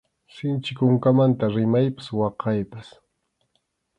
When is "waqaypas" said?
2.19-2.87